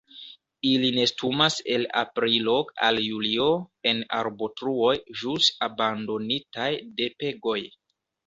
[0.67, 2.55] Ili nestumas el aprilo
[2.87, 3.45] al julio
[3.91, 7.59] en arbotruoj ĵus abandonitaj de pegoj.